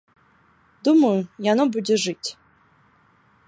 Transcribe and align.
Думаю, 0.87 1.19
яно 1.51 1.63
будзе 1.77 1.95
жыць. 2.07 2.29